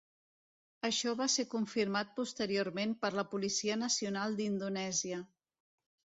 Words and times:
Això 0.87 1.11
va 1.17 1.25
ser 1.33 1.43
confirmat 1.49 2.15
posteriorment 2.19 2.95
per 3.03 3.11
la 3.17 3.25
Policia 3.33 3.75
Nacional 3.81 4.39
d'Indonèsia. 4.39 5.21